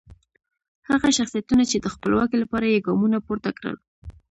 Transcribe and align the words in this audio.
هغه 0.89 1.09
شخصیتونه 1.17 1.63
چې 1.71 1.77
د 1.79 1.85
خپلواکۍ 1.93 2.37
لپاره 2.43 2.65
یې 2.73 2.83
ګامونه 2.87 3.17
پورته 3.27 3.49
کړل. 3.57 3.75